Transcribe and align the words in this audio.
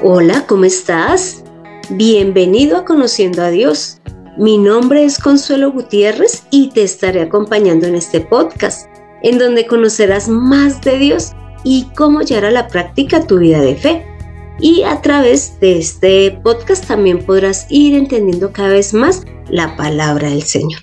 Hola, 0.00 0.46
¿cómo 0.46 0.64
estás? 0.64 1.42
Bienvenido 1.90 2.76
a 2.76 2.84
Conociendo 2.84 3.42
a 3.42 3.50
Dios. 3.50 3.98
Mi 4.36 4.56
nombre 4.56 5.02
es 5.02 5.18
Consuelo 5.18 5.72
Gutiérrez 5.72 6.44
y 6.52 6.68
te 6.70 6.84
estaré 6.84 7.20
acompañando 7.22 7.88
en 7.88 7.96
este 7.96 8.20
podcast, 8.20 8.88
en 9.24 9.38
donde 9.38 9.66
conocerás 9.66 10.28
más 10.28 10.80
de 10.82 10.98
Dios 10.98 11.32
y 11.64 11.88
cómo 11.96 12.20
llevar 12.20 12.44
a 12.44 12.50
la 12.52 12.68
práctica 12.68 13.26
tu 13.26 13.38
vida 13.38 13.60
de 13.60 13.74
fe. 13.74 14.06
Y 14.60 14.84
a 14.84 15.02
través 15.02 15.58
de 15.58 15.78
este 15.78 16.38
podcast 16.44 16.86
también 16.86 17.18
podrás 17.18 17.66
ir 17.68 17.96
entendiendo 17.96 18.52
cada 18.52 18.68
vez 18.68 18.94
más 18.94 19.24
la 19.48 19.74
palabra 19.76 20.30
del 20.30 20.44
Señor. 20.44 20.80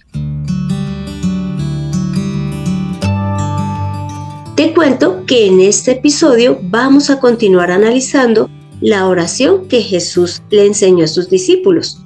Te 4.57 4.73
cuento 4.73 5.25
que 5.25 5.47
en 5.47 5.61
este 5.61 5.91
episodio 5.91 6.59
vamos 6.63 7.09
a 7.09 7.21
continuar 7.21 7.71
analizando 7.71 8.50
la 8.82 9.07
oración 9.07 9.68
que 9.68 9.82
Jesús 9.82 10.42
le 10.50 10.65
enseñó 10.65 11.06
a 11.06 11.07
sus 11.07 11.29
discípulos, 11.29 12.00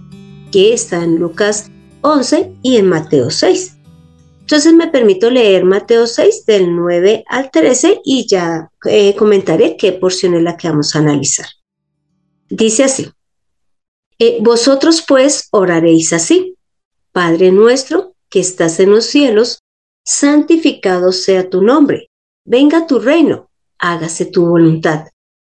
que 0.51 0.73
está 0.73 1.03
en 1.03 1.17
Lucas 1.17 1.69
11 2.01 2.53
y 2.61 2.77
en 2.77 2.87
Mateo 2.87 3.29
6. 3.29 3.77
Entonces 4.41 4.73
me 4.73 4.87
permito 4.87 5.29
leer 5.29 5.65
Mateo 5.65 6.07
6 6.07 6.45
del 6.45 6.75
9 6.75 7.23
al 7.27 7.51
13 7.51 8.01
y 8.03 8.27
ya 8.27 8.69
eh, 8.85 9.15
comentaré 9.15 9.77
qué 9.77 9.91
porción 9.91 10.33
es 10.33 10.43
la 10.43 10.57
que 10.57 10.69
vamos 10.69 10.95
a 10.95 10.99
analizar. 10.99 11.47
Dice 12.49 12.83
así, 12.83 13.11
eh, 14.17 14.39
vosotros 14.41 15.03
pues 15.07 15.47
oraréis 15.51 16.13
así, 16.13 16.55
Padre 17.11 17.51
nuestro 17.51 18.15
que 18.29 18.39
estás 18.39 18.79
en 18.79 18.91
los 18.91 19.05
cielos, 19.05 19.59
santificado 20.03 21.11
sea 21.11 21.49
tu 21.49 21.61
nombre 21.61 22.09
venga 22.49 22.87
tu 22.87 22.97
reino, 22.99 23.51
hágase 23.77 24.25
tu 24.25 24.47
voluntad, 24.47 25.05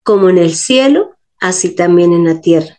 como 0.05 0.29
en 0.29 0.39
el 0.39 0.55
cielo, 0.55 1.17
así 1.41 1.75
también 1.75 2.13
en 2.13 2.25
la 2.25 2.41
tierra. 2.41 2.79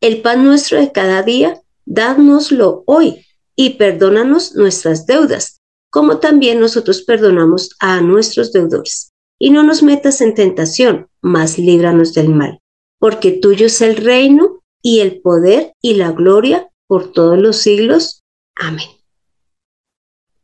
El 0.00 0.20
pan 0.20 0.44
nuestro 0.44 0.78
de 0.78 0.92
cada 0.92 1.22
día, 1.22 1.62
dánoslo 1.86 2.82
hoy 2.86 3.24
y 3.54 3.70
perdónanos 3.70 4.54
nuestras 4.54 5.06
deudas, 5.06 5.60
como 5.90 6.18
también 6.18 6.60
nosotros 6.60 7.02
perdonamos 7.02 7.70
a 7.78 8.02
nuestros 8.02 8.52
deudores. 8.52 9.12
Y 9.38 9.50
no 9.50 9.62
nos 9.62 9.82
metas 9.82 10.20
en 10.20 10.34
tentación, 10.34 11.08
mas 11.22 11.58
líbranos 11.58 12.12
del 12.12 12.28
mal, 12.28 12.60
porque 12.98 13.32
tuyo 13.32 13.66
es 13.66 13.80
el 13.80 13.96
reino 13.96 14.62
y 14.82 15.00
el 15.00 15.20
poder 15.20 15.72
y 15.80 15.94
la 15.94 16.12
gloria 16.12 16.68
por 16.86 17.12
todos 17.12 17.38
los 17.38 17.56
siglos. 17.56 18.22
Amén. 18.54 18.88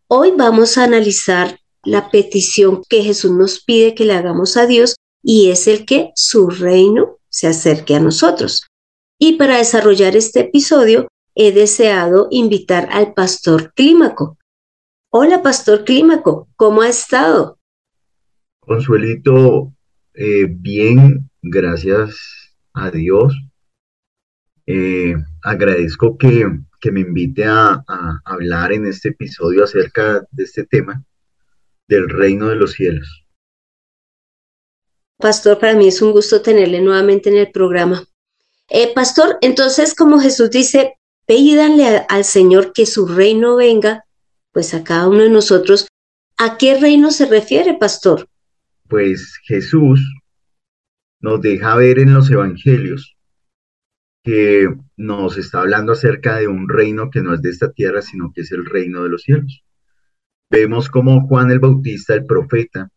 Hoy 0.09 0.33
vamos 0.37 0.77
a 0.77 0.85
analizar 0.85 1.59
la 1.85 2.11
petición 2.11 2.83
que 2.89 3.03
Jesús 3.03 3.33
nos 3.33 3.63
pide 3.63 3.95
que 3.95 4.05
le 4.05 4.15
hagamos 4.15 4.57
a 4.57 4.67
Dios 4.67 4.97
y 5.23 5.51
es 5.51 5.69
el 5.69 5.87
que 5.87 6.11
su 6.15 6.49
reino 6.49 7.19
se 7.29 7.47
acerque 7.47 7.95
a 7.95 8.01
nosotros. 8.01 8.67
Y 9.19 9.37
para 9.37 9.59
desarrollar 9.59 10.17
este 10.17 10.41
episodio 10.41 11.09
he 11.35 11.53
deseado 11.53 12.29
invitar 12.31 12.89
al 12.91 13.15
pastor 13.15 13.73
Clímaco. 13.75 14.37
Hola, 15.11 15.43
pastor 15.43 15.85
Clímaco, 15.85 16.49
¿cómo 16.57 16.83
ha 16.83 16.89
estado? 16.89 17.59
Consuelito, 18.61 19.73
eh, 20.15 20.47
bien, 20.49 21.31
gracias 21.41 22.17
a 22.75 22.91
Dios. 22.91 23.35
Eh, 24.67 25.15
agradezco 25.43 26.17
que, 26.17 26.47
me 26.91 27.01
invite 27.01 27.45
a 27.45 27.85
hablar 28.25 28.73
en 28.73 28.87
este 28.87 29.11
episodio 29.11 29.65
acerca 29.65 30.27
de 30.33 30.43
este 30.43 30.65
tema 30.65 31.05
del 31.87 32.09
reino 32.09 32.49
de 32.49 32.57
los 32.57 32.73
cielos. 32.73 33.22
Pastor, 35.23 35.59
para 35.59 35.75
mí 35.75 35.89
es 35.89 36.03
un 36.03 36.13
gusto 36.13 36.43
tenerle 36.43 36.81
nuevamente 36.81 37.31
en 37.31 37.37
el 37.37 37.51
programa. 37.51 38.05
Eh, 38.69 38.93
pastor, 38.93 39.39
entonces 39.41 39.95
como 39.95 40.19
Jesús 40.19 40.51
dice, 40.51 40.95
pídanle 41.27 42.05
al 42.09 42.25
Señor 42.25 42.73
que 42.73 42.85
su 42.87 43.07
reino 43.07 43.57
venga, 43.57 44.05
pues 44.51 44.75
a 44.75 44.83
cada 44.83 45.09
uno 45.09 45.21
de 45.21 45.31
nosotros, 45.31 45.87
¿a 46.37 46.59
qué 46.59 46.79
reino 46.79 47.11
se 47.11 47.27
refiere, 47.27 47.75
pastor? 47.75 48.29
Pues 48.89 49.39
Jesús 49.45 50.01
nos 51.21 51.41
deja 51.41 51.77
ver 51.77 52.01
en 52.01 52.13
los 52.13 52.31
evangelios 52.31 53.17
que 54.25 54.69
nos 54.97 55.39
está 55.39 55.61
hablando 55.61 55.93
acerca 55.93 56.37
de 56.37 56.49
un 56.49 56.69
reino 56.69 57.11
que 57.11 57.23
no 57.23 57.33
es 57.33 57.43
de 57.43 57.51
esta 57.51 57.71
tierra, 57.71 58.03
sino 58.03 58.33
que 58.35 58.41
es 58.41 58.53
el 58.53 58.67
reino 58.67 59.05
de 59.05 59.09
los 59.09 59.23
cielos 59.23 59.63
vemos 60.53 60.91
como 60.91 61.27
Juan 61.27 61.51
el 61.51 61.59
Bautista, 61.59 62.15
el 62.15 62.27
profeta, 62.27 62.91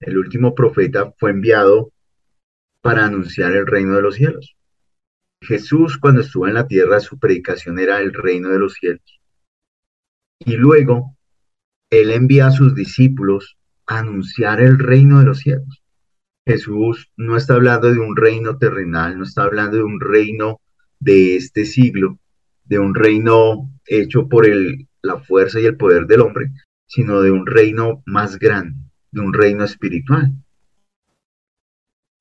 el 0.00 0.18
último 0.18 0.54
profeta, 0.54 1.12
fue 1.18 1.30
enviado 1.30 1.92
para 2.80 3.06
anunciar 3.06 3.52
el 3.52 3.66
reino 3.66 3.96
de 3.96 4.02
los 4.02 4.16
cielos. 4.16 4.56
Jesús 5.40 5.98
cuando 5.98 6.22
estuvo 6.22 6.46
en 6.46 6.54
la 6.54 6.66
tierra, 6.66 7.00
su 7.00 7.18
predicación 7.18 7.78
era 7.78 8.00
el 8.00 8.12
reino 8.12 8.48
de 8.50 8.58
los 8.58 8.74
cielos. 8.74 9.20
Y 10.38 10.56
luego, 10.56 11.16
él 11.90 12.10
envía 12.10 12.48
a 12.48 12.50
sus 12.50 12.74
discípulos 12.74 13.56
a 13.86 13.98
anunciar 13.98 14.60
el 14.60 14.78
reino 14.78 15.20
de 15.20 15.26
los 15.26 15.38
cielos. 15.38 15.82
Jesús 16.46 17.10
no 17.16 17.36
está 17.36 17.54
hablando 17.54 17.92
de 17.92 17.98
un 17.98 18.16
reino 18.16 18.58
terrenal, 18.58 19.16
no 19.16 19.24
está 19.24 19.44
hablando 19.44 19.76
de 19.76 19.84
un 19.84 20.00
reino 20.00 20.60
de 21.00 21.36
este 21.36 21.64
siglo, 21.64 22.18
de 22.64 22.78
un 22.78 22.94
reino 22.94 23.70
hecho 23.86 24.28
por 24.28 24.46
el, 24.46 24.88
la 25.02 25.18
fuerza 25.18 25.60
y 25.60 25.66
el 25.66 25.76
poder 25.76 26.06
del 26.06 26.20
hombre, 26.20 26.50
sino 26.86 27.20
de 27.20 27.30
un 27.30 27.46
reino 27.46 28.02
más 28.06 28.38
grande, 28.38 28.76
de 29.14 29.20
un 29.20 29.32
reino 29.32 29.64
espiritual. 29.64 30.32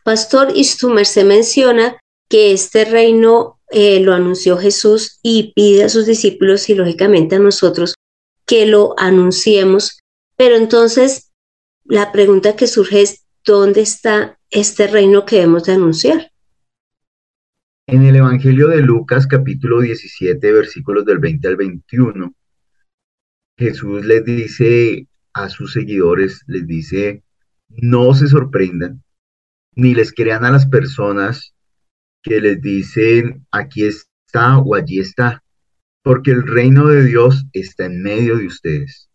Pastor 0.04 0.52
Istumer 0.56 1.06
se 1.06 1.24
menciona 1.24 1.98
que 2.30 2.54
este 2.54 2.86
reino 2.86 3.60
eh, 3.72 4.00
lo 4.00 4.14
anunció 4.14 4.58
Jesús 4.58 5.20
y 5.24 5.54
pide 5.54 5.84
a 5.84 5.90
sus 5.90 6.06
discípulos 6.06 6.70
y 6.70 6.76
lógicamente 6.76 7.36
a 7.36 7.40
nosotros 7.40 7.96
que 8.46 8.66
lo 8.66 8.94
anunciemos. 8.98 10.00
Pero 10.36 10.56
entonces 10.56 11.32
la 11.86 12.12
pregunta 12.12 12.56
que 12.56 12.68
surge 12.68 13.02
es, 13.02 13.26
¿dónde 13.46 13.82
está 13.82 14.40
este 14.50 14.88
reino 14.88 15.26
que 15.26 15.38
debemos 15.38 15.64
de 15.66 15.74
anunciar? 15.74 16.32
En 17.88 18.04
el 18.04 18.16
Evangelio 18.16 18.68
de 18.68 18.82
Lucas 18.82 19.28
capítulo 19.28 19.82
17 19.82 20.52
versículos 20.52 21.06
del 21.06 21.20
20 21.20 21.48
al 21.48 21.56
21 21.58 22.34
Jesús 23.58 24.06
les 24.06 24.26
dice 24.26 25.08
a 25.34 25.50
sus 25.50 25.74
seguidores, 25.74 26.44
les 26.48 26.68
dice, 26.68 27.24
no 27.70 28.14
se 28.14 28.28
sorprendan, 28.28 29.04
ni 29.76 29.96
les 29.96 30.14
crean 30.14 30.46
a 30.46 30.52
las 30.52 30.68
personas 30.68 31.54
que 32.22 32.40
les 32.40 32.62
dicen, 32.62 33.46
aquí 33.52 33.84
está 33.84 34.58
o 34.58 34.76
allí 34.76 35.00
está, 35.00 35.44
porque 36.04 36.32
el 36.32 36.44
reino 36.44 36.88
de 36.88 37.06
Dios 37.06 37.46
está 37.54 37.86
en 37.86 38.02
medio 38.02 38.38
de 38.38 38.48
ustedes. 38.48 39.10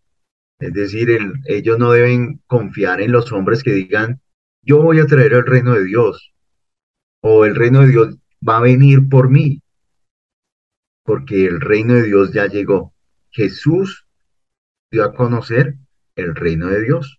Es 0.58 0.72
decir, 0.72 1.08
ellos 1.46 1.78
no 1.78 1.92
deben 1.92 2.42
confiar 2.46 3.00
en 3.00 3.12
los 3.12 3.30
hombres 3.32 3.62
que 3.62 3.72
digan, 3.72 4.20
yo 4.62 4.82
voy 4.82 4.98
a 4.98 5.06
traer 5.06 5.32
el 5.32 5.46
reino 5.46 5.74
de 5.74 5.84
Dios, 5.84 6.34
o 7.20 7.44
el 7.44 7.54
reino 7.54 7.80
de 7.80 7.88
Dios 7.88 8.16
va 8.46 8.58
a 8.58 8.62
venir 8.62 9.08
por 9.08 9.30
mí, 9.30 9.62
porque 11.04 11.46
el 11.46 11.60
reino 11.60 11.94
de 11.94 12.04
Dios 12.04 12.32
ya 12.32 12.46
llegó. 12.46 12.92
Jesús 13.30 14.06
dio 14.90 15.04
a 15.04 15.14
conocer 15.14 15.76
el 16.18 16.34
reino 16.34 16.68
de 16.68 16.82
Dios. 16.82 17.18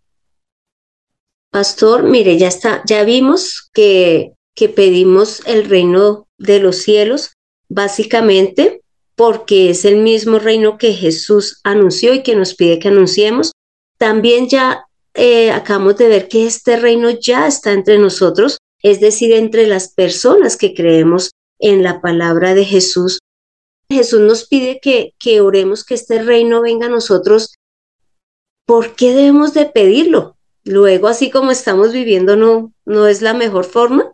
Pastor, 1.52 2.04
mire, 2.04 2.38
ya 2.38 2.48
está, 2.48 2.84
ya 2.86 3.04
vimos 3.04 3.70
que, 3.74 4.34
que 4.56 4.70
pedimos 4.70 5.42
el 5.48 5.68
reino 5.68 6.28
de 6.38 6.60
los 6.60 6.78
cielos, 6.78 7.34
básicamente 7.70 8.82
porque 9.16 9.72
es 9.72 9.84
el 9.84 9.98
mismo 9.98 10.40
reino 10.40 10.78
que 10.78 10.94
Jesús 10.94 11.60
anunció 11.64 12.14
y 12.14 12.24
que 12.24 12.36
nos 12.36 12.56
pide 12.56 12.80
que 12.80 12.88
anunciemos. 12.88 13.52
También 13.98 14.48
ya 14.48 14.86
eh, 15.14 15.52
acabamos 15.52 15.98
de 15.98 16.08
ver 16.08 16.30
que 16.30 16.46
este 16.46 16.78
reino 16.78 17.10
ya 17.10 17.48
está 17.48 17.74
entre 17.74 17.98
nosotros, 17.98 18.60
es 18.82 19.02
decir, 19.02 19.34
entre 19.34 19.68
las 19.68 19.94
personas 19.94 20.56
que 20.56 20.74
creemos 20.74 21.32
en 21.60 21.84
la 21.84 22.00
palabra 22.00 22.54
de 22.54 22.64
Jesús. 22.64 23.20
Jesús 23.92 24.22
nos 24.22 24.48
pide 24.48 24.80
que, 24.82 25.14
que 25.20 25.42
oremos 25.42 25.84
que 25.84 25.96
este 25.96 26.24
reino 26.24 26.62
venga 26.62 26.86
a 26.86 26.90
nosotros 26.90 27.56
¿por 28.70 28.94
qué 28.94 29.16
debemos 29.16 29.56
de 29.56 29.66
pedirlo? 29.66 30.38
Luego, 30.64 31.08
así 31.08 31.32
como 31.32 31.50
estamos 31.50 31.92
viviendo, 31.92 32.36
¿no, 32.36 32.72
no 32.86 33.08
es 33.08 33.24
la 33.24 33.34
mejor 33.34 33.66
forma? 33.66 34.14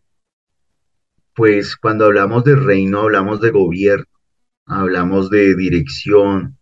Pues 1.36 1.76
cuando 1.76 2.06
hablamos 2.06 2.46
de 2.46 2.56
reino, 2.56 3.02
hablamos 3.02 3.42
de 3.42 3.52
gobierno, 3.52 4.06
hablamos 4.66 5.30
de 5.30 5.58
dirección, 5.58 6.58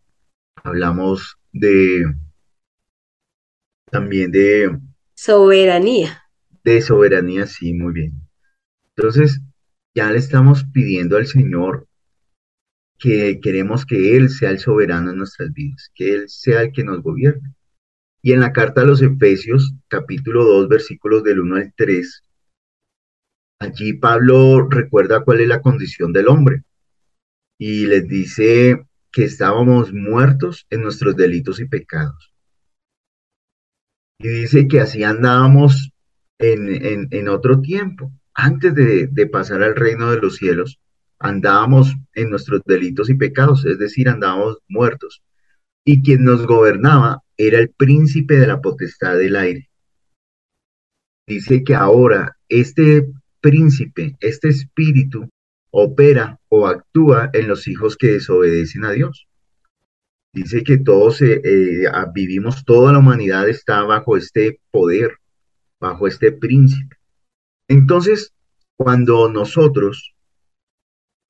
hablamos 0.55 1.37
de 1.51 2.15
también 3.91 4.31
de 4.31 4.75
soberanía. 5.13 6.23
De 6.63 6.81
soberanía, 6.81 7.45
sí, 7.45 7.75
muy 7.75 7.93
bien. 7.93 8.27
Entonces, 8.95 9.39
ya 9.93 10.11
le 10.11 10.17
estamos 10.17 10.65
pidiendo 10.73 11.15
al 11.15 11.27
Señor 11.27 11.87
que 12.97 13.39
queremos 13.39 13.85
que 13.85 14.17
Él 14.17 14.31
sea 14.31 14.49
el 14.49 14.57
soberano 14.57 15.11
en 15.11 15.17
nuestras 15.17 15.53
vidas, 15.53 15.91
que 15.93 16.15
Él 16.15 16.23
sea 16.27 16.63
el 16.63 16.71
que 16.71 16.83
nos 16.83 17.03
gobierne. 17.03 17.53
Y 18.25 18.31
en 18.31 18.39
la 18.39 18.53
carta 18.53 18.81
a 18.81 18.85
los 18.85 19.01
Efesios, 19.01 19.73
capítulo 19.89 20.45
2, 20.45 20.69
versículos 20.69 21.23
del 21.23 21.41
1 21.41 21.57
al 21.57 21.73
3, 21.75 22.23
allí 23.59 23.93
Pablo 23.93 24.65
recuerda 24.69 25.25
cuál 25.25 25.41
es 25.41 25.49
la 25.49 25.61
condición 25.61 26.13
del 26.13 26.29
hombre 26.29 26.63
y 27.57 27.85
les 27.85 28.07
dice 28.07 28.87
que 29.11 29.25
estábamos 29.25 29.91
muertos 29.91 30.65
en 30.69 30.83
nuestros 30.83 31.17
delitos 31.17 31.59
y 31.59 31.65
pecados. 31.65 32.33
Y 34.19 34.29
dice 34.29 34.69
que 34.69 34.79
así 34.79 35.03
andábamos 35.03 35.91
en, 36.39 37.27
otro 37.27 37.59
tiempo, 37.59 38.09
antes 38.33 38.73
de, 38.73 39.07
de 39.07 39.27
pasar 39.27 39.61
al 39.63 39.75
reino 39.75 40.09
de 40.11 40.21
los 40.21 40.37
cielos, 40.37 40.79
andábamos 41.19 41.93
en 42.13 42.29
nuestros 42.29 42.61
delitos 42.65 43.09
y 43.09 43.15
pecados, 43.15 43.65
es 43.65 43.77
decir, 43.79 44.07
andábamos 44.07 44.59
muertos. 44.69 45.21
Y 45.85 46.01
quien 46.01 46.23
nos 46.23 46.45
gobernaba 46.45 47.21
era 47.37 47.59
el 47.59 47.69
príncipe 47.69 48.35
de 48.35 48.47
la 48.47 48.61
potestad 48.61 49.17
del 49.17 49.35
aire. 49.35 49.69
Dice 51.27 51.63
que 51.63 51.75
ahora 51.75 52.37
este 52.49 53.07
príncipe, 53.41 54.15
este 54.19 54.49
espíritu, 54.49 55.29
opera 55.71 56.39
o 56.49 56.67
actúa 56.67 57.29
en 57.33 57.47
los 57.47 57.67
hijos 57.67 57.97
que 57.97 58.13
desobedecen 58.13 58.85
a 58.85 58.91
Dios. 58.91 59.27
Dice 60.33 60.63
que 60.63 60.77
todos 60.77 61.21
eh, 61.21 61.41
eh, 61.43 61.87
vivimos, 62.13 62.63
toda 62.65 62.91
la 62.91 62.99
humanidad 62.99 63.47
está 63.49 63.83
bajo 63.83 64.17
este 64.17 64.59
poder, 64.71 65.17
bajo 65.79 66.07
este 66.07 66.31
príncipe. 66.31 66.95
Entonces, 67.67 68.33
cuando 68.77 69.29
nosotros 69.29 70.12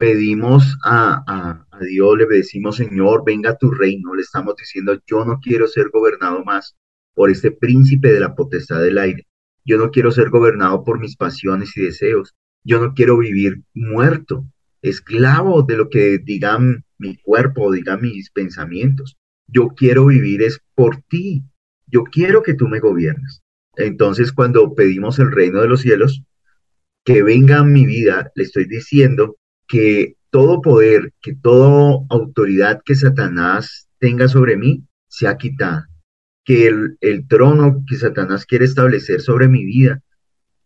pedimos 0.04 0.78
a, 0.84 1.24
a, 1.72 1.80
Dios, 1.80 2.18
le 2.18 2.26
decimos, 2.26 2.76
Señor, 2.76 3.24
venga 3.26 3.58
tu 3.58 3.72
reino, 3.72 4.14
le 4.14 4.22
estamos 4.22 4.54
diciendo, 4.58 5.00
yo 5.08 5.24
no 5.24 5.40
quiero 5.40 5.66
ser 5.66 5.92
gobernado 5.94 6.44
más 6.44 6.76
por 7.14 7.32
este 7.32 7.52
príncipe 7.52 8.12
de 8.12 8.20
la 8.20 8.36
potestad 8.36 8.82
del 8.82 8.98
aire. 8.98 9.26
Yo 9.64 9.78
no 9.78 9.92
quiero 9.92 10.12
ser 10.12 10.30
gobernado 10.30 10.84
por 10.84 11.00
mis 11.00 11.16
pasiones 11.16 11.78
y 11.78 11.84
deseos. 11.84 12.36
Yo 12.66 12.82
no 12.82 12.94
quiero 12.94 13.18
vivir 13.18 13.62
muerto, 13.74 14.46
esclavo 14.82 15.64
de 15.64 15.78
lo 15.78 15.90
que 15.90 16.18
digan 16.18 16.84
mi 16.98 17.16
cuerpo, 17.16 17.72
digan 17.72 18.02
mis 18.02 18.30
pensamientos. 18.30 19.16
Yo 19.48 19.70
quiero 19.70 20.08
vivir 20.08 20.42
es 20.42 20.60
por 20.76 21.02
ti. 21.08 21.44
Yo 21.88 22.04
quiero 22.04 22.44
que 22.44 22.56
tú 22.56 22.68
me 22.68 22.82
gobiernes. 22.82 23.42
Entonces, 23.78 24.34
cuando 24.34 24.76
pedimos 24.76 25.18
el 25.20 25.32
reino 25.32 25.62
de 25.62 25.70
los 25.70 25.80
cielos, 25.80 26.24
que 27.06 27.24
venga 27.24 27.60
a 27.60 27.64
mi 27.64 27.86
vida, 27.86 28.34
le 28.36 28.44
estoy 28.44 28.66
diciendo 28.66 29.38
que 29.74 30.18
todo 30.30 30.62
poder, 30.62 31.14
que 31.20 31.34
toda 31.34 32.06
autoridad 32.12 32.84
que 32.86 32.94
Satanás 32.94 33.90
tenga 33.98 34.28
sobre 34.28 34.56
mí, 34.56 34.84
se 35.08 35.28
ha 35.28 35.36
quitado. 35.36 35.82
Que 36.46 36.68
el, 37.02 37.28
trono 37.28 37.84
que 37.90 37.96
Satanás 37.96 38.46
quiere 38.46 38.66
establecer 38.66 39.20
sobre 39.20 39.48
mi 39.48 39.66
vida, 39.66 40.00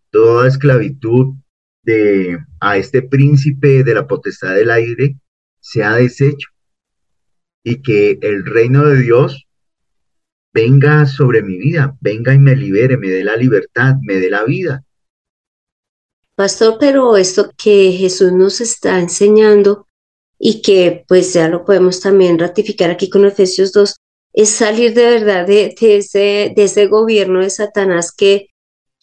toda 0.09 0.45
esclavitud, 0.45 1.36
de, 1.83 2.38
a 2.59 2.75
este 2.75 3.01
príncipe 3.01 3.86
de 3.86 3.94
la 3.94 4.07
potestad 4.07 4.56
del 4.56 4.71
aire 4.71 5.15
se 5.62 5.86
ha 5.86 5.94
deshecho 5.94 6.50
y 7.63 7.81
que 7.81 8.19
el 8.21 8.45
reino 8.45 8.83
de 8.83 9.04
Dios 9.04 9.48
venga 10.54 11.06
sobre 11.06 11.44
mi 11.44 11.57
vida, 11.57 11.95
venga 12.01 12.33
y 12.33 12.39
me 12.39 12.57
libere, 12.57 12.98
me 12.98 13.07
dé 13.07 13.24
la 13.24 13.38
libertad, 13.38 13.95
me 14.01 14.15
dé 14.15 14.30
la 14.30 14.44
vida. 14.44 14.83
Pastor, 16.37 16.77
pero 16.79 17.17
esto 17.17 17.49
que 17.57 17.93
Jesús 17.93 18.31
nos 18.31 18.61
está 18.61 18.99
enseñando 18.99 19.87
y 20.37 20.61
que 20.61 21.03
pues 21.07 21.33
ya 21.33 21.47
lo 21.47 21.65
podemos 21.65 21.99
también 21.99 22.37
ratificar 22.37 22.91
aquí 22.91 23.09
con 23.09 23.25
Efesios 23.25 23.73
2, 23.73 23.95
es 24.33 24.49
salir 24.51 24.93
de 24.93 25.09
verdad 25.09 25.47
de, 25.47 25.73
ese, 25.81 26.53
de 26.55 26.63
ese 26.63 26.85
gobierno 26.85 27.39
de 27.39 27.49
Satanás 27.49 28.11
que 28.15 28.51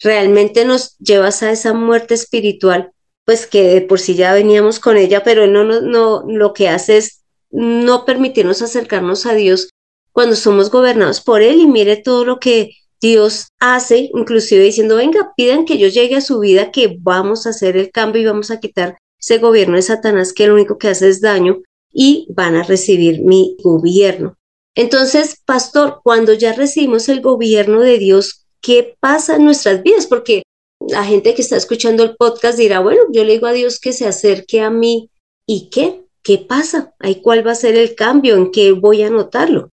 realmente 0.01 0.65
nos 0.65 0.97
llevas 0.99 1.43
a 1.43 1.51
esa 1.51 1.75
muerte 1.75 2.15
espiritual, 2.15 2.93
pues 3.25 3.49
que 3.49 3.65
de 3.65 3.81
por 3.81 3.99
sí 3.99 4.15
ya 4.15 4.33
veníamos 4.33 4.79
con 4.79 4.97
ella, 4.97 5.25
pero 5.25 5.49
no, 5.49 5.65
no, 5.65 5.81
no, 5.81 6.23
lo 6.29 6.53
que 6.53 6.69
hace 6.69 6.99
es 6.99 7.25
no 7.51 8.05
permitirnos 8.05 8.63
acercarnos 8.63 9.27
a 9.27 9.35
Dios 9.35 9.71
cuando 10.13 10.37
somos 10.37 10.71
gobernados 10.71 11.21
por 11.21 11.43
Él. 11.43 11.59
Y 11.59 11.67
mire 11.67 11.97
todo 11.97 12.25
lo 12.25 12.39
que 12.39 12.77
Dios 13.05 13.49
hace, 13.61 14.09
inclusive 14.15 14.65
diciendo, 14.65 14.97
venga, 14.97 15.35
pidan 15.37 15.67
que 15.67 15.77
yo 15.77 15.89
llegue 15.89 16.17
a 16.17 16.23
su 16.23 16.41
vida, 16.41 16.73
que 16.73 16.97
vamos 16.99 17.47
a 17.47 17.51
hacer 17.51 17.77
el 17.77 17.91
cambio 17.91 18.23
y 18.23 18.25
vamos 18.25 18.51
a 18.51 18.61
quitar 18.61 18.97
ese 19.21 19.37
gobierno 19.37 19.77
de 19.77 19.83
Satanás 19.83 20.33
que 20.33 20.47
lo 20.47 20.55
único 20.55 20.79
que 20.79 20.89
hace 20.89 21.11
es 21.11 21.21
daño 21.21 21.61
y 21.93 22.27
van 22.35 22.57
a 22.57 22.63
recibir 22.63 23.21
mi 23.21 23.59
gobierno. 23.63 24.39
Entonces, 24.75 25.39
pastor, 25.45 26.01
cuando 26.03 26.33
ya 26.33 26.55
recibimos 26.55 27.11
el 27.11 27.21
gobierno 27.21 27.81
de 27.81 27.99
Dios, 27.99 28.47
qué 28.63 28.97
pasa 29.01 29.37
en 29.37 29.45
nuestras 29.45 29.83
vidas, 29.83 30.07
porque 30.07 30.43
la 30.81 31.05
gente 31.05 31.35
que 31.35 31.43
está 31.43 31.59
escuchando 31.59 32.05
el 32.05 32.17
podcast 32.17 32.57
dirá, 32.57 32.81
bueno, 32.81 33.03
yo 33.13 33.23
le 33.23 33.35
digo 33.35 33.47
a 33.47 33.53
Dios 33.53 33.81
que 33.81 33.93
se 33.93 34.07
acerque 34.07 34.63
a 34.63 34.71
mí 34.71 35.11
y 35.47 35.69
qué, 35.69 36.07
qué 36.23 36.39
pasa, 36.39 36.95
ahí 37.01 37.21
cuál 37.21 37.47
va 37.47 37.53
a 37.53 37.55
ser 37.55 37.77
el 37.77 37.95
cambio, 37.95 38.37
en 38.37 38.51
qué 38.51 38.73
voy 38.73 39.03
a 39.03 39.11
notarlo. 39.11 39.69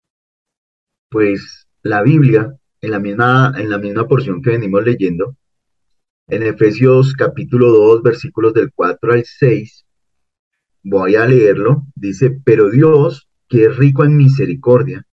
Pues 1.10 1.68
la 1.82 2.02
Biblia, 2.02 2.59
en 2.82 2.90
la 2.90 2.98
misma, 2.98 3.52
en 3.56 3.70
la 3.70 3.78
misma 3.78 4.08
porción 4.08 4.40
que 4.42 4.50
venimos 4.50 4.84
leyendo, 4.84 5.36
en 6.28 6.42
Efesios 6.42 7.14
capítulo 7.14 7.70
2, 7.70 8.02
versículos 8.02 8.54
del 8.54 8.72
4 8.72 9.12
al 9.12 9.24
6, 9.24 9.84
voy 10.84 11.16
a 11.16 11.26
leerlo, 11.26 11.86
dice, 11.94 12.40
pero 12.44 12.70
Dios, 12.70 13.28
que 13.48 13.64
es 13.64 13.76
rico 13.76 14.04
en 14.04 14.16
misericordia, 14.16 15.06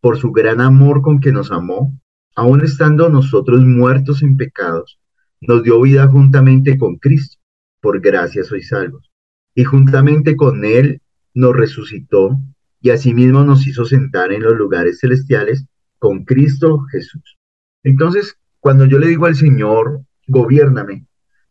por 0.00 0.18
su 0.18 0.32
gran 0.32 0.60
amor 0.60 1.00
con 1.00 1.20
que 1.20 1.32
nos 1.32 1.50
amó, 1.50 1.98
aun 2.34 2.62
estando 2.62 3.08
nosotros 3.08 3.64
muertos 3.64 4.22
en 4.22 4.36
pecados, 4.36 4.98
nos 5.40 5.62
dio 5.62 5.80
vida 5.80 6.06
juntamente 6.08 6.76
con 6.76 6.96
Cristo. 6.96 7.36
Por 7.80 8.00
gracia 8.00 8.42
sois 8.42 8.68
salvos. 8.68 9.10
Y 9.54 9.64
juntamente 9.64 10.36
con 10.36 10.64
Él 10.64 11.00
nos 11.34 11.56
resucitó 11.56 12.38
y 12.80 12.90
asimismo 12.90 13.44
nos 13.44 13.66
hizo 13.66 13.84
sentar 13.84 14.32
en 14.32 14.42
los 14.42 14.56
lugares 14.56 14.98
celestiales 15.00 15.66
con 15.98 16.24
Cristo 16.24 16.80
Jesús. 16.90 17.38
Entonces, 17.82 18.36
cuando 18.60 18.84
yo 18.84 18.98
le 18.98 19.08
digo 19.08 19.26
al 19.26 19.36
Señor, 19.36 20.02
gobiername, 20.26 21.06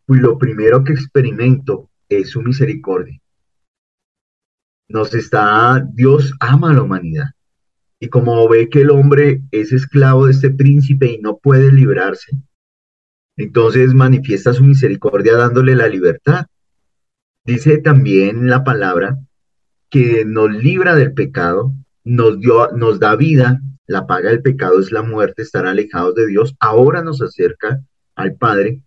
pues 0.06 0.20
lo 0.20 0.38
primero 0.38 0.84
que 0.84 0.92
experimento 0.92 1.90
es 2.08 2.30
su 2.30 2.42
misericordia. 2.42 3.20
Nos 4.88 5.14
está, 5.14 5.86
Dios 5.92 6.32
ama 6.40 6.70
a 6.70 6.74
la 6.74 6.82
humanidad. 6.82 7.30
Y 8.00 8.08
como 8.08 8.48
ve 8.48 8.68
que 8.68 8.82
el 8.82 8.90
hombre 8.90 9.42
es 9.50 9.72
esclavo 9.72 10.26
de 10.26 10.32
este 10.32 10.50
príncipe 10.50 11.12
y 11.12 11.18
no 11.18 11.38
puede 11.38 11.72
librarse, 11.72 12.36
entonces 13.36 13.94
manifiesta 13.94 14.52
su 14.52 14.64
misericordia 14.64 15.36
dándole 15.36 15.74
la 15.74 15.88
libertad. 15.88 16.46
Dice 17.44 17.78
también 17.78 18.48
la 18.48 18.64
palabra 18.64 19.18
que 19.90 20.24
nos 20.24 20.50
libra 20.50 20.94
del 20.94 21.12
pecado, 21.12 21.72
nos, 22.04 22.38
dio, 22.40 22.68
nos 22.72 22.98
da 22.98 23.16
vida, 23.16 23.60
la 23.88 24.06
paga 24.06 24.28
del 24.30 24.42
pecado 24.42 24.78
es 24.78 24.92
la 24.92 25.02
muerte, 25.02 25.42
estar 25.42 25.66
alejados 25.66 26.14
de 26.14 26.26
Dios, 26.26 26.54
ahora 26.60 27.02
nos 27.02 27.22
acerca 27.22 27.82
al 28.14 28.36
Padre, 28.36 28.82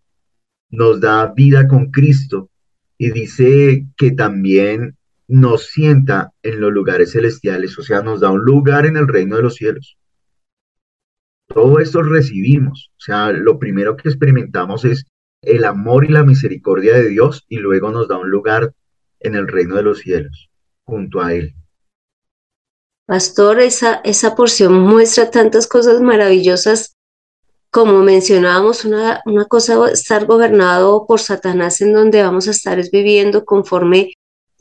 nos 0.70 1.02
da 1.02 1.34
vida 1.34 1.68
con 1.68 1.92
Cristo 1.92 2.50
y 2.98 3.12
dice 3.12 3.88
que 3.98 4.12
también 4.12 4.96
nos 5.28 5.66
sienta 5.66 6.32
en 6.44 6.62
los 6.62 6.72
lugares 6.72 7.14
celestiales, 7.14 7.78
o 7.80 7.82
sea, 7.82 8.04
nos 8.04 8.20
da 8.20 8.30
un 8.30 8.46
lugar 8.46 8.86
en 8.86 8.96
el 8.96 9.08
reino 9.08 9.38
de 9.38 9.42
los 9.42 9.56
cielos. 9.56 9.98
Todo 11.48 11.80
esto 11.80 12.04
recibimos, 12.04 12.92
o 12.98 13.00
sea, 13.00 13.32
lo 13.32 13.58
primero 13.58 13.98
que 13.98 14.08
experimentamos 14.08 14.86
es 14.86 15.06
el 15.42 15.66
amor 15.66 16.06
y 16.06 16.10
la 16.10 16.24
misericordia 16.24 16.94
de 16.94 17.10
Dios 17.10 17.44
y 17.50 17.58
luego 17.58 17.90
nos 17.92 18.08
da 18.08 18.20
un 18.20 18.30
lugar 18.30 18.74
en 19.20 19.34
el 19.34 19.48
reino 19.48 19.76
de 19.78 19.84
los 19.84 19.98
cielos, 20.00 20.52
junto 20.86 21.22
a 21.22 21.34
Él. 21.34 21.56
Pastor, 23.06 23.60
esa, 23.60 24.02
esa 24.04 24.36
porción 24.36 24.80
muestra 24.80 25.32
tantas 25.32 25.68
cosas 25.68 26.02
maravillosas. 26.02 26.96
Como 27.70 28.04
mencionábamos, 28.04 28.86
una, 28.86 29.22
una 29.26 29.46
cosa 29.46 29.90
estar 29.92 30.26
gobernado 30.26 31.06
por 31.08 31.20
Satanás 31.20 31.82
en 31.82 31.94
donde 31.94 32.24
vamos 32.24 32.48
a 32.48 32.52
estar 32.52 32.80
es 32.80 32.92
viviendo 32.92 33.46
conforme 33.46 34.14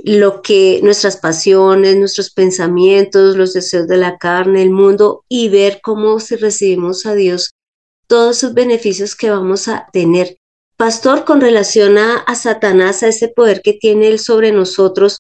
lo 0.05 0.43
que 0.43 0.81
nuestras 0.83 1.17
pasiones, 1.17 1.97
nuestros 1.97 2.31
pensamientos, 2.31 3.37
los 3.37 3.53
deseos 3.53 3.87
de 3.87 3.97
la 3.97 4.19
carne, 4.19 4.63
el 4.63 4.71
mundo 4.71 5.25
y 5.29 5.49
ver 5.49 5.81
cómo 5.83 6.21
si 6.21 6.37
recibimos 6.37 7.07
a 7.07 7.15
Dios 7.15 7.55
todos 8.07 8.39
sus 8.39 8.55
beneficios 8.55 9.15
que 9.15 9.31
vamos 9.31 9.69
a 9.69 9.89
tener. 9.93 10.37
Pastor, 10.77 11.25
con 11.25 11.41
relación 11.41 11.99
a, 11.99 12.25
Satanás, 12.35 13.03
a 13.03 13.09
ese 13.09 13.29
poder 13.29 13.63
que 13.63 13.75
tiene 13.75 14.09
él 14.09 14.19
sobre 14.19 14.51
nosotros, 14.51 15.19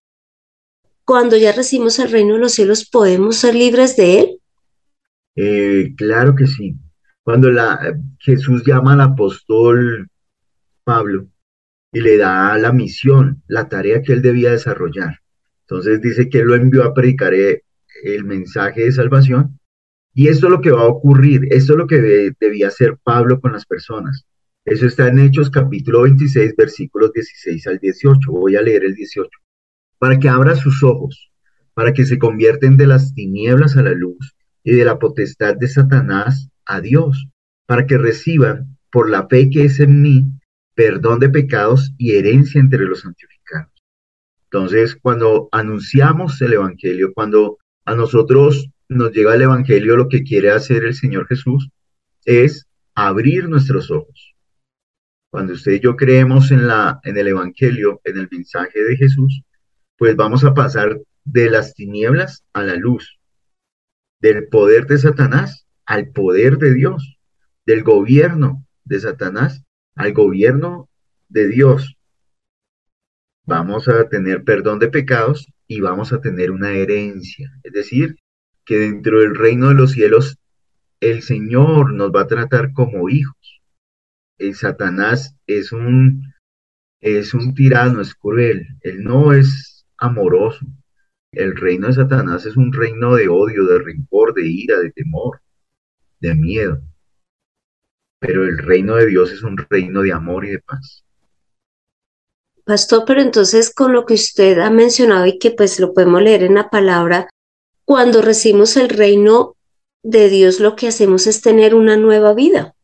cuando 1.10 1.36
ya 1.36 1.50
recibimos 1.50 1.98
el 1.98 2.12
reino 2.12 2.34
de 2.34 2.38
los 2.38 2.52
cielos, 2.52 2.88
¿podemos 2.88 3.34
ser 3.34 3.56
libres 3.56 3.96
de 3.96 4.20
él? 4.20 4.40
Eh, 5.34 5.92
claro 5.96 6.36
que 6.36 6.46
sí. 6.46 6.76
Cuando 7.24 7.48
Jesús 8.20 8.62
llama 8.64 8.92
al 8.92 9.00
apóstol 9.00 10.08
Pablo 10.84 11.26
y 11.92 12.00
le 12.00 12.16
da 12.16 12.56
la 12.58 12.70
misión, 12.70 13.42
la 13.48 13.68
tarea 13.68 14.02
que 14.02 14.12
él 14.12 14.22
debía 14.22 14.52
desarrollar. 14.52 15.18
Entonces 15.62 16.00
dice 16.00 16.28
que 16.28 16.44
lo 16.44 16.54
envió 16.54 16.84
a 16.84 16.94
predicar 16.94 17.34
eh, 17.34 17.64
el 18.04 18.22
mensaje 18.22 18.84
de 18.84 18.92
salvación. 18.92 19.58
Y 20.14 20.28
esto 20.28 20.46
es 20.46 20.52
lo 20.52 20.60
que 20.60 20.70
va 20.70 20.82
a 20.82 20.86
ocurrir, 20.86 21.48
esto 21.50 21.72
es 21.72 21.76
lo 21.76 21.88
que 21.88 22.32
debía 22.38 22.68
hacer 22.68 22.98
Pablo 23.02 23.40
con 23.40 23.52
las 23.52 23.66
personas. 23.66 24.26
Eso 24.64 24.86
está 24.86 25.08
en 25.08 25.18
Hechos 25.18 25.50
capítulo 25.50 26.02
26, 26.02 26.54
versículos 26.56 27.12
16 27.12 27.66
al 27.66 27.80
18. 27.80 28.30
Voy 28.30 28.54
a 28.54 28.62
leer 28.62 28.84
el 28.84 28.94
18. 28.94 29.28
Para 30.00 30.18
que 30.18 30.28
abra 30.28 30.56
sus 30.56 30.82
ojos, 30.82 31.30
para 31.74 31.92
que 31.92 32.04
se 32.04 32.18
convierten 32.18 32.76
de 32.76 32.88
las 32.88 33.14
tinieblas 33.14 33.76
a 33.76 33.82
la 33.82 33.92
luz 33.92 34.34
y 34.64 34.72
de 34.72 34.84
la 34.84 34.98
potestad 34.98 35.54
de 35.54 35.68
Satanás 35.68 36.48
a 36.66 36.80
Dios, 36.80 37.28
para 37.66 37.86
que 37.86 37.98
reciban 37.98 38.76
por 38.90 39.08
la 39.08 39.28
fe 39.28 39.48
que 39.48 39.66
es 39.66 39.78
en 39.78 40.02
mí 40.02 40.26
perdón 40.74 41.20
de 41.20 41.28
pecados 41.28 41.92
y 41.98 42.16
herencia 42.16 42.60
entre 42.60 42.84
los 42.84 43.02
santificados. 43.02 43.70
Entonces, 44.44 44.96
cuando 45.00 45.48
anunciamos 45.52 46.40
el 46.42 46.54
Evangelio, 46.54 47.12
cuando 47.14 47.58
a 47.84 47.94
nosotros 47.94 48.68
nos 48.88 49.12
llega 49.12 49.34
el 49.34 49.42
Evangelio, 49.42 49.96
lo 49.96 50.08
que 50.08 50.24
quiere 50.24 50.50
hacer 50.50 50.84
el 50.84 50.94
Señor 50.94 51.28
Jesús 51.28 51.68
es 52.24 52.66
abrir 52.94 53.48
nuestros 53.48 53.90
ojos. 53.90 54.34
Cuando 55.30 55.52
usted 55.52 55.72
y 55.72 55.80
yo 55.80 55.94
creemos 55.96 56.50
en, 56.50 56.66
la, 56.66 56.98
en 57.04 57.16
el 57.16 57.28
Evangelio, 57.28 58.00
en 58.04 58.18
el 58.18 58.28
mensaje 58.30 58.82
de 58.82 58.96
Jesús, 58.96 59.42
pues 60.00 60.16
vamos 60.16 60.44
a 60.44 60.54
pasar 60.54 60.98
de 61.24 61.50
las 61.50 61.74
tinieblas 61.74 62.42
a 62.54 62.62
la 62.62 62.74
luz, 62.74 63.20
del 64.18 64.48
poder 64.48 64.86
de 64.86 64.96
Satanás 64.96 65.66
al 65.84 66.08
poder 66.08 66.56
de 66.56 66.72
Dios, 66.72 67.18
del 67.66 67.82
gobierno 67.82 68.64
de 68.84 68.98
Satanás 68.98 69.62
al 69.94 70.14
gobierno 70.14 70.88
de 71.28 71.48
Dios. 71.48 71.98
Vamos 73.44 73.88
a 73.88 74.08
tener 74.08 74.42
perdón 74.42 74.78
de 74.78 74.88
pecados 74.88 75.46
y 75.66 75.82
vamos 75.82 76.14
a 76.14 76.22
tener 76.22 76.50
una 76.50 76.70
herencia. 76.70 77.50
Es 77.62 77.74
decir, 77.74 78.16
que 78.64 78.78
dentro 78.78 79.20
del 79.20 79.34
reino 79.34 79.68
de 79.68 79.74
los 79.74 79.92
cielos 79.92 80.38
el 81.00 81.20
Señor 81.20 81.92
nos 81.92 82.10
va 82.10 82.22
a 82.22 82.26
tratar 82.26 82.72
como 82.72 83.10
hijos. 83.10 83.60
El 84.38 84.54
Satanás 84.54 85.36
es 85.46 85.72
un, 85.72 86.32
es 87.02 87.34
un 87.34 87.52
tirano, 87.52 88.00
es 88.00 88.14
cruel. 88.14 88.66
Él 88.80 89.04
no 89.04 89.34
es 89.34 89.69
amoroso. 90.00 90.66
El 91.32 91.56
reino 91.56 91.86
de 91.86 91.92
Satanás 91.92 92.44
es 92.46 92.56
un 92.56 92.72
reino 92.72 93.14
de 93.14 93.28
odio, 93.28 93.64
de 93.66 93.78
rencor, 93.78 94.34
de 94.34 94.46
ira, 94.46 94.80
de 94.80 94.90
temor, 94.90 95.40
de 96.18 96.34
miedo. 96.34 96.80
Pero 98.18 98.44
el 98.44 98.58
reino 98.58 98.96
de 98.96 99.06
Dios 99.06 99.30
es 99.30 99.42
un 99.42 99.56
reino 99.56 100.02
de 100.02 100.12
amor 100.12 100.44
y 100.44 100.50
de 100.50 100.58
paz. 100.58 101.04
Pastor, 102.64 103.04
pero 103.06 103.20
entonces 103.20 103.72
con 103.72 103.92
lo 103.92 104.04
que 104.06 104.14
usted 104.14 104.58
ha 104.58 104.70
mencionado 104.70 105.26
y 105.26 105.38
que 105.38 105.50
pues 105.50 105.78
lo 105.80 105.94
podemos 105.94 106.22
leer 106.22 106.42
en 106.42 106.54
la 106.54 106.68
palabra, 106.68 107.28
cuando 107.84 108.22
recibimos 108.22 108.76
el 108.76 108.88
reino 108.88 109.56
de 110.02 110.28
Dios 110.28 110.60
lo 110.60 110.76
que 110.76 110.88
hacemos 110.88 111.26
es 111.26 111.42
tener 111.42 111.74
una 111.74 111.96
nueva 111.96 112.34
vida. 112.34 112.74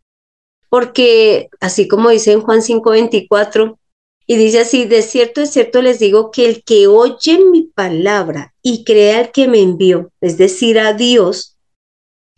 Porque 0.68 1.48
así 1.60 1.88
como 1.88 2.10
dice 2.10 2.32
en 2.32 2.40
Juan 2.40 2.62
5:24, 2.62 3.78
y 4.26 4.36
dice 4.36 4.60
así, 4.60 4.86
de 4.86 5.02
cierto, 5.02 5.40
de 5.40 5.46
cierto 5.46 5.82
les 5.82 5.98
digo 5.98 6.30
que 6.30 6.46
el 6.46 6.64
que 6.64 6.86
oye 6.86 7.38
mi 7.50 7.62
palabra 7.62 8.54
y 8.62 8.84
crea 8.84 9.20
al 9.20 9.32
que 9.32 9.46
me 9.46 9.60
envió, 9.60 10.10
es 10.20 10.36
decir, 10.36 10.78
a 10.78 10.92
Dios, 10.92 11.56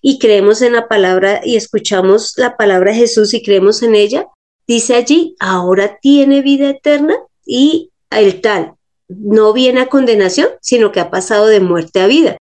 y 0.00 0.18
creemos 0.18 0.62
en 0.62 0.74
la 0.74 0.86
palabra 0.86 1.40
y 1.44 1.56
escuchamos 1.56 2.34
la 2.36 2.56
palabra 2.56 2.92
de 2.92 2.98
Jesús 2.98 3.34
y 3.34 3.42
creemos 3.42 3.82
en 3.82 3.94
ella, 3.94 4.26
dice 4.66 4.94
allí, 4.94 5.34
ahora 5.40 5.98
tiene 6.00 6.42
vida 6.42 6.70
eterna 6.70 7.16
y 7.44 7.90
el 8.10 8.40
tal 8.40 8.74
no 9.08 9.52
viene 9.52 9.80
a 9.80 9.88
condenación, 9.88 10.48
sino 10.60 10.92
que 10.92 11.00
ha 11.00 11.10
pasado 11.10 11.46
de 11.46 11.60
muerte 11.60 12.00
a 12.00 12.06
vida. 12.06 12.36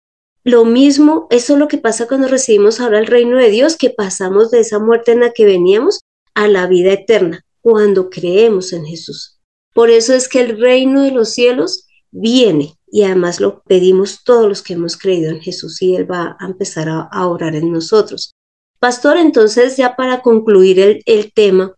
Lo 0.45 0.65
mismo, 0.65 1.27
eso 1.29 1.53
es 1.53 1.59
lo 1.59 1.67
que 1.67 1.77
pasa 1.77 2.07
cuando 2.07 2.27
recibimos 2.27 2.79
ahora 2.79 3.00
el 3.00 3.07
reino 3.07 3.38
de 3.38 3.50
Dios, 3.50 3.77
que 3.77 3.89
pasamos 3.89 4.51
de 4.51 4.59
esa 4.59 4.79
muerte 4.79 5.12
en 5.12 5.21
la 5.21 5.31
que 5.31 5.45
veníamos 5.45 6.01
a 6.33 6.47
la 6.47 6.67
vida 6.67 6.93
eterna, 6.93 7.45
cuando 7.62 8.09
creemos 8.09 8.73
en 8.73 8.85
Jesús. 8.85 9.33
Por 9.74 9.89
eso 9.89 10.13
es 10.13 10.30
que 10.30 10.39
el 10.39 10.60
reino 10.60 11.03
de 11.03 11.12
los 11.12 11.34
cielos 11.34 11.88
viene 12.12 12.75
y 12.88 13.03
además 13.03 13.39
lo 13.39 13.63
pedimos 13.63 14.24
todos 14.24 14.48
los 14.48 14.62
que 14.62 14.74
hemos 14.74 14.98
creído 14.98 15.32
en 15.32 15.42
Jesús 15.42 15.82
y 15.82 15.96
Él 15.96 16.10
va 16.10 16.38
a 16.39 16.46
empezar 16.46 16.88
a, 16.89 17.27
orar 17.27 17.56
en 17.56 17.72
nosotros. 17.72 18.36
Pastor, 18.80 19.18
entonces 19.18 19.77
ya 19.77 19.96
para 19.96 20.22
concluir 20.22 20.80
el, 20.80 21.01
el 21.08 21.34
tema, 21.34 21.74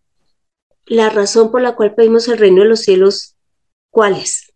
la 0.84 1.08
razón 1.08 1.50
por 1.50 1.62
la 1.62 1.74
cual 1.74 1.94
pedimos 1.94 2.28
el 2.28 2.36
reino 2.36 2.62
de 2.62 2.68
los 2.68 2.80
cielos, 2.80 3.34
¿cuál 3.90 4.16
es? 4.16 4.52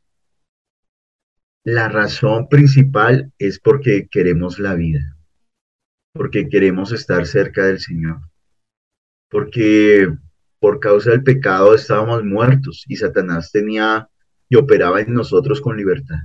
La 1.64 1.88
razón 1.88 2.46
principal 2.48 3.32
es 3.38 3.58
porque 3.58 4.08
queremos 4.10 4.58
la 4.58 4.74
vida, 4.74 5.16
porque 6.12 6.48
queremos 6.48 6.92
estar 6.92 7.26
cerca 7.26 7.64
del 7.64 7.80
Señor, 7.80 8.20
porque 9.30 10.08
por 10.60 10.78
causa 10.78 11.10
del 11.10 11.24
pecado 11.24 11.74
estábamos 11.74 12.22
muertos 12.22 12.84
y 12.86 12.96
Satanás 12.96 13.50
tenía 13.50 14.08
y 14.48 14.56
operaba 14.56 15.00
en 15.00 15.14
nosotros 15.14 15.60
con 15.60 15.76
libertad. 15.76 16.18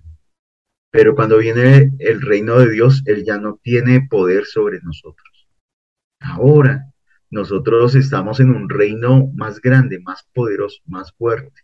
Pero 0.92 1.16
cuando 1.16 1.38
viene 1.38 1.92
el 2.00 2.22
reino 2.22 2.60
de 2.60 2.70
Dios, 2.72 3.02
Él 3.06 3.24
ya 3.26 3.38
no 3.38 3.60
tiene 3.62 4.08
poder 4.10 4.46
sobre 4.46 4.80
nosotros. 4.82 5.48
Ahora 6.20 6.86
nosotros 7.30 7.96
estamos 7.96 8.40
en 8.40 8.50
un 8.50 8.70
reino 8.70 9.28
más 9.36 9.60
grande, 9.60 10.00
más 10.00 10.28
poderoso, 10.34 10.82
más 10.86 11.12
fuerte. 11.14 11.62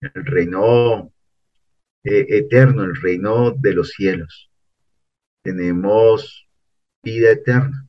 El 0.00 0.24
reino 0.24 1.12
eh, 2.04 2.26
eterno, 2.28 2.84
el 2.84 2.96
reino 2.96 3.52
de 3.52 3.74
los 3.74 3.90
cielos. 3.90 4.50
Tenemos 5.42 6.48
vida 7.02 7.30
eterna. 7.30 7.88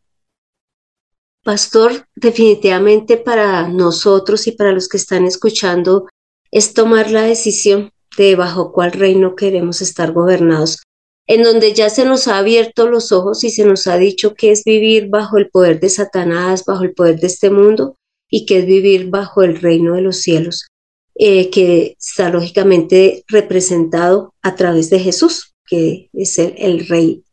Pastor, 1.44 2.08
definitivamente 2.16 3.18
para 3.18 3.68
nosotros 3.68 4.48
y 4.48 4.54
para 4.54 4.72
los 4.72 4.88
que 4.88 4.98
están 4.98 5.26
escuchando 5.26 6.08
es 6.52 6.74
tomar 6.74 7.12
la 7.12 7.24
decisión 7.24 7.92
de 8.18 8.36
bajo 8.36 8.72
cuál 8.72 8.94
reino 8.94 9.36
queremos 9.36 9.82
estar 9.82 10.14
gobernados, 10.14 10.84
en 11.28 11.44
donde 11.44 11.74
ya 11.74 11.90
se 11.90 12.06
nos 12.06 12.28
ha 12.28 12.38
abierto 12.38 12.88
los 12.88 13.12
ojos 13.12 13.44
y 13.44 13.50
se 13.50 13.66
nos 13.66 13.88
ha 13.88 13.98
dicho 13.98 14.36
que 14.36 14.52
es 14.52 14.64
vivir 14.64 15.10
bajo 15.10 15.38
el 15.38 15.50
poder 15.50 15.80
de 15.80 15.90
Satanás, 15.90 16.64
bajo 16.66 16.84
el 16.84 16.94
poder 16.94 17.20
de 17.20 17.28
este 17.28 17.50
mundo 17.50 17.98
y 18.30 18.46
que 18.46 18.60
es 18.60 18.66
vivir 18.66 19.10
bajo 19.10 19.44
el 19.44 19.60
reino 19.60 19.96
de 19.96 20.02
los 20.02 20.18
cielos. 20.18 20.68
Eh, 21.16 21.52
que 21.52 21.96
está 22.00 22.30
lógicamente 22.30 23.24
representado 23.28 24.34
a 24.42 24.56
través 24.56 24.90
de 24.90 25.00
Jesús, 25.00 25.54
que 25.64 26.10
es 26.12 26.40
el, 26.40 26.88
rey 26.88 27.24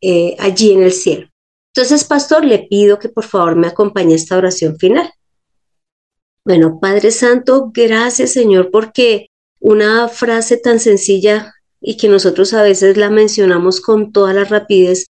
eh, 0.00 0.36
allí 0.38 0.72
en 0.72 0.84
el 0.84 0.92
cielo. 0.92 1.28
Entonces, 1.76 2.04
pastor, 2.04 2.42
le 2.42 2.60
pido 2.70 2.98
que 2.98 3.10
por 3.10 3.24
favor 3.24 3.54
me 3.54 3.66
acompañe 3.66 4.14
a 4.14 4.16
esta 4.16 4.38
oración 4.38 4.78
final. 4.78 5.12
Bueno, 6.42 6.78
Padre 6.80 7.10
Santo, 7.10 7.70
gracias 7.74 8.32
Señor 8.32 8.70
porque 8.70 9.26
una 9.60 10.08
frase 10.08 10.56
tan 10.56 10.80
sencilla 10.80 11.52
y 11.78 11.98
que 11.98 12.08
nosotros 12.08 12.54
a 12.54 12.62
veces 12.62 12.96
la 12.96 13.10
mencionamos 13.10 13.82
con 13.82 14.10
toda 14.10 14.32
la 14.32 14.44
rapidez, 14.44 15.08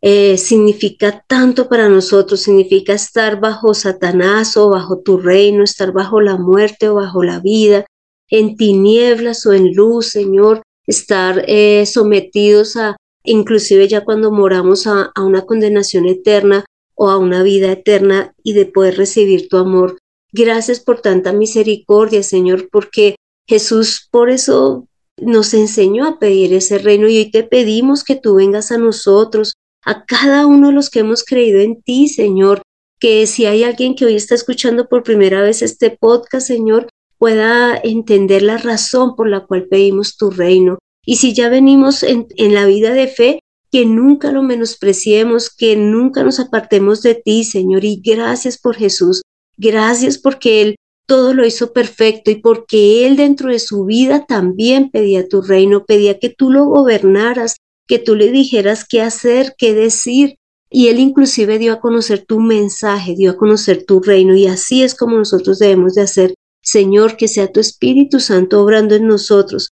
eh, 0.00 0.38
significa 0.38 1.22
tanto 1.28 1.68
para 1.68 1.90
nosotros, 1.90 2.40
significa 2.40 2.94
estar 2.94 3.38
bajo 3.38 3.74
Satanás 3.74 4.56
o 4.56 4.70
bajo 4.70 5.00
tu 5.00 5.18
reino, 5.18 5.62
estar 5.62 5.92
bajo 5.92 6.22
la 6.22 6.38
muerte 6.38 6.88
o 6.88 6.94
bajo 6.94 7.22
la 7.22 7.38
vida, 7.40 7.84
en 8.30 8.56
tinieblas 8.56 9.44
o 9.44 9.52
en 9.52 9.74
luz, 9.74 10.06
Señor, 10.06 10.62
estar 10.86 11.44
eh, 11.46 11.84
sometidos 11.84 12.76
a, 12.76 12.96
inclusive 13.30 13.88
ya 13.88 14.04
cuando 14.04 14.30
moramos 14.30 14.86
a, 14.86 15.12
a 15.14 15.24
una 15.24 15.42
condenación 15.42 16.06
eterna 16.06 16.64
o 16.94 17.10
a 17.10 17.18
una 17.18 17.42
vida 17.42 17.70
eterna 17.72 18.34
y 18.42 18.52
de 18.54 18.66
poder 18.66 18.96
recibir 18.96 19.48
tu 19.48 19.56
amor. 19.56 19.98
Gracias 20.32 20.80
por 20.80 21.00
tanta 21.00 21.32
misericordia, 21.32 22.22
Señor, 22.22 22.68
porque 22.70 23.16
Jesús 23.46 24.08
por 24.10 24.30
eso 24.30 24.88
nos 25.16 25.54
enseñó 25.54 26.06
a 26.06 26.18
pedir 26.18 26.52
ese 26.52 26.78
reino 26.78 27.08
y 27.08 27.18
hoy 27.18 27.30
te 27.30 27.44
pedimos 27.44 28.04
que 28.04 28.16
tú 28.16 28.34
vengas 28.34 28.70
a 28.72 28.78
nosotros, 28.78 29.54
a 29.84 30.04
cada 30.04 30.46
uno 30.46 30.68
de 30.68 30.74
los 30.74 30.90
que 30.90 31.00
hemos 31.00 31.24
creído 31.24 31.60
en 31.60 31.82
ti, 31.82 32.08
Señor, 32.08 32.62
que 33.00 33.26
si 33.26 33.46
hay 33.46 33.64
alguien 33.64 33.94
que 33.94 34.04
hoy 34.04 34.16
está 34.16 34.34
escuchando 34.34 34.88
por 34.88 35.02
primera 35.02 35.40
vez 35.40 35.62
este 35.62 35.90
podcast, 35.90 36.46
Señor, 36.46 36.88
pueda 37.16 37.76
entender 37.82 38.42
la 38.42 38.58
razón 38.58 39.16
por 39.16 39.28
la 39.28 39.46
cual 39.46 39.66
pedimos 39.68 40.16
tu 40.16 40.30
reino. 40.30 40.78
Y 41.08 41.16
si 41.16 41.32
ya 41.32 41.48
venimos 41.48 42.02
en, 42.02 42.26
en 42.36 42.52
la 42.52 42.66
vida 42.66 42.92
de 42.92 43.08
fe, 43.08 43.40
que 43.72 43.86
nunca 43.86 44.30
lo 44.30 44.42
menospreciemos, 44.42 45.48
que 45.48 45.74
nunca 45.74 46.22
nos 46.22 46.38
apartemos 46.38 47.00
de 47.00 47.14
ti, 47.14 47.44
Señor. 47.44 47.82
Y 47.86 48.02
gracias 48.04 48.58
por 48.58 48.76
Jesús. 48.76 49.22
Gracias 49.56 50.18
porque 50.18 50.60
Él 50.60 50.76
todo 51.06 51.32
lo 51.32 51.46
hizo 51.46 51.72
perfecto 51.72 52.30
y 52.30 52.42
porque 52.42 53.06
Él 53.06 53.16
dentro 53.16 53.48
de 53.50 53.58
su 53.58 53.86
vida 53.86 54.26
también 54.26 54.90
pedía 54.90 55.26
tu 55.26 55.40
reino, 55.40 55.86
pedía 55.86 56.18
que 56.18 56.28
tú 56.28 56.50
lo 56.50 56.66
gobernaras, 56.66 57.56
que 57.86 57.98
tú 57.98 58.14
le 58.14 58.30
dijeras 58.30 58.84
qué 58.86 59.00
hacer, 59.00 59.54
qué 59.56 59.72
decir. 59.72 60.34
Y 60.68 60.88
Él 60.88 60.98
inclusive 60.98 61.58
dio 61.58 61.72
a 61.72 61.80
conocer 61.80 62.26
tu 62.26 62.38
mensaje, 62.38 63.14
dio 63.16 63.30
a 63.30 63.38
conocer 63.38 63.86
tu 63.86 64.00
reino. 64.00 64.36
Y 64.36 64.46
así 64.46 64.82
es 64.82 64.94
como 64.94 65.16
nosotros 65.16 65.58
debemos 65.58 65.94
de 65.94 66.02
hacer. 66.02 66.34
Señor, 66.62 67.16
que 67.16 67.28
sea 67.28 67.50
tu 67.50 67.60
Espíritu 67.60 68.20
Santo 68.20 68.60
obrando 68.60 68.94
en 68.94 69.06
nosotros, 69.06 69.70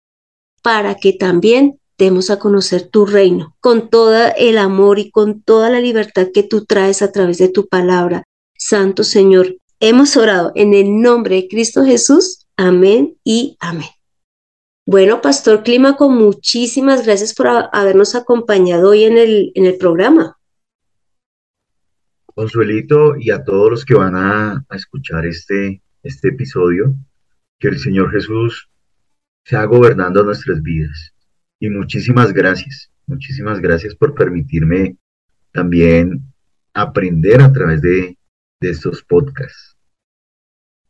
para 0.62 0.94
que 0.94 1.12
también 1.12 1.78
demos 1.98 2.30
a 2.30 2.38
conocer 2.38 2.88
tu 2.88 3.06
reino, 3.06 3.56
con 3.60 3.90
todo 3.90 4.16
el 4.36 4.58
amor 4.58 4.98
y 4.98 5.10
con 5.10 5.42
toda 5.42 5.70
la 5.70 5.80
libertad 5.80 6.28
que 6.32 6.42
tú 6.42 6.64
traes 6.64 7.02
a 7.02 7.12
través 7.12 7.38
de 7.38 7.48
tu 7.48 7.68
palabra. 7.68 8.24
Santo 8.56 9.04
Señor, 9.04 9.56
Hemos 9.82 10.14
orado 10.18 10.52
en 10.56 10.74
el 10.74 11.00
nombre 11.00 11.36
de 11.36 11.48
Cristo 11.48 11.86
Jesús. 11.86 12.46
Amén 12.54 13.16
y 13.24 13.56
amén. 13.60 13.88
Bueno, 14.84 15.22
Pastor 15.22 15.62
Clímaco, 15.62 16.10
muchísimas 16.10 17.06
gracias 17.06 17.32
por 17.32 17.46
habernos 17.72 18.14
acompañado 18.14 18.90
hoy 18.90 19.04
en 19.04 19.16
el, 19.16 19.52
en 19.54 19.64
el 19.64 19.78
programa. 19.78 20.36
Consuelito 22.26 23.16
y 23.16 23.30
a 23.30 23.42
todos 23.42 23.70
los 23.70 23.84
que 23.86 23.94
van 23.94 24.14
a, 24.16 24.66
a 24.68 24.76
escuchar 24.76 25.24
este, 25.24 25.80
este 26.02 26.28
episodio, 26.28 26.94
que 27.58 27.68
el 27.68 27.78
Señor 27.78 28.10
Jesús 28.10 28.68
sea 29.44 29.64
gobernando 29.64 30.22
nuestras 30.22 30.62
vidas. 30.62 31.12
Y 31.58 31.68
muchísimas 31.70 32.32
gracias, 32.32 32.90
muchísimas 33.06 33.60
gracias 33.60 33.94
por 33.94 34.14
permitirme 34.14 34.96
también 35.52 36.22
aprender 36.72 37.40
a 37.42 37.52
través 37.52 37.82
de, 37.82 38.16
de 38.60 38.70
estos 38.70 39.02
podcasts. 39.02 39.76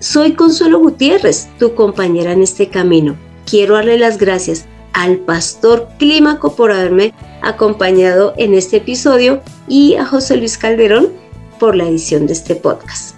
Soy 0.00 0.32
Consuelo 0.32 0.78
Gutiérrez, 0.78 1.48
tu 1.58 1.74
compañera 1.74 2.32
en 2.32 2.42
este 2.42 2.68
camino. 2.68 3.16
Quiero 3.46 3.74
darle 3.74 3.98
las 3.98 4.18
gracias 4.18 4.66
al 4.92 5.18
pastor 5.18 5.88
Clímaco 5.98 6.54
por 6.54 6.70
haberme 6.70 7.14
acompañado 7.42 8.34
en 8.36 8.54
este 8.54 8.76
episodio 8.78 9.42
y 9.66 9.96
a 9.96 10.04
José 10.04 10.36
Luis 10.36 10.58
Calderón 10.58 11.08
por 11.58 11.76
la 11.76 11.88
edición 11.88 12.26
de 12.26 12.32
este 12.32 12.54
podcast. 12.56 13.14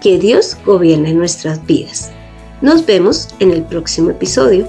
Que 0.00 0.18
Dios 0.18 0.56
gobierne 0.64 1.12
nuestras 1.14 1.64
vidas. 1.66 2.10
Nos 2.60 2.84
vemos 2.84 3.34
en 3.38 3.50
el 3.50 3.62
próximo 3.62 4.10
episodio. 4.10 4.66